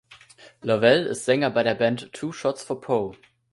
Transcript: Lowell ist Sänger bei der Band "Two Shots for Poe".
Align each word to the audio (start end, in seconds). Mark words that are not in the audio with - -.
Lowell 0.63 1.05
ist 1.05 1.25
Sänger 1.25 1.51
bei 1.51 1.61
der 1.61 1.75
Band 1.75 2.11
"Two 2.11 2.31
Shots 2.31 2.63
for 2.63 2.81
Poe". 2.81 3.11